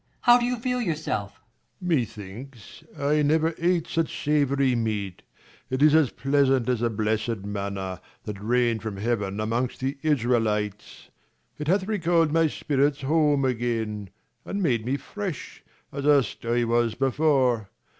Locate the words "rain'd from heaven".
8.41-9.39